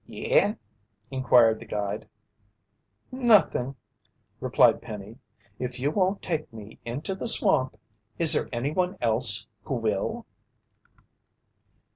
[0.07, 0.55] "Yeah?"
[1.11, 2.07] inquired the guide.
[3.11, 3.75] "Nothing,"
[4.39, 5.19] replied Penny.
[5.59, 7.77] "If you won't take me into the swamp,
[8.17, 10.25] is there anyone else who will?"